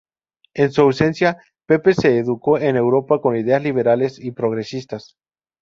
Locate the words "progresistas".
4.31-5.15